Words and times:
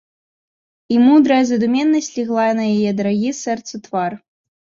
І 0.95 0.95
мудрая 1.07 1.37
задуменнасць 1.49 2.09
легла 2.19 2.47
на 2.59 2.63
яе 2.73 2.89
дарагі 3.01 3.31
сэрцу 3.43 3.75
твар. 3.89 4.11